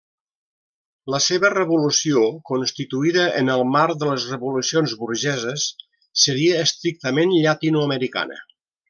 La 1.15 1.19
seva 1.25 1.49
revolució, 1.55 2.23
constituïda 2.51 3.25
en 3.41 3.51
el 3.57 3.63
marc 3.75 3.99
de 4.05 4.09
les 4.13 4.25
revolucions 4.33 4.95
burgeses, 5.05 5.67
seria 6.23 6.57
estrictament 6.67 7.37
llatinoamericana. 7.45 8.41